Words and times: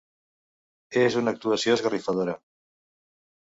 És 1.03 1.19
una 1.21 1.35
actuació 1.37 1.77
esgarrifadora. 1.77 2.39